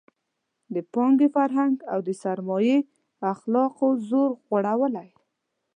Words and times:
د 0.73 0.75
پانګې 0.93 1.27
فرهنګ 1.35 1.75
او 1.91 1.99
د 2.07 2.09
سرمایې 2.23 2.77
اخلاقو 3.33 3.87
وزر 3.97 4.29
غوړولی. 4.47 5.09